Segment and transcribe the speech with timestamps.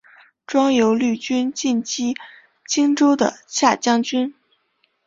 [0.47, 2.15] 庄尤率军进击
[2.67, 4.33] 荆州的下江军。